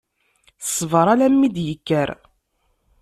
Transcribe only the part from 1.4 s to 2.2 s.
i d-yekker.